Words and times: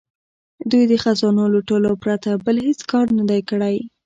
دوی 0.71 0.83
د 0.87 0.93
خزانو 1.03 1.43
لوټلو 1.53 1.91
پرته 2.03 2.29
بل 2.45 2.55
هیڅ 2.67 2.79
کار 2.91 3.05
نه 3.17 3.23
دی 3.29 3.41
کړی. 3.49 3.75